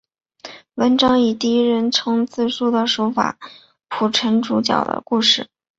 [0.73, 3.37] 文章以第一人称自叙的手法
[3.87, 5.47] 铺陈主角的故事。